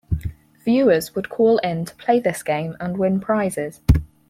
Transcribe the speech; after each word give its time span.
Viewers 0.65 1.13
would 1.13 1.29
call 1.29 1.59
in 1.59 1.85
to 1.85 1.93
play 1.93 2.19
this 2.19 2.41
game 2.41 2.75
and 2.79 2.97
win 2.97 3.19
prizes. 3.19 3.81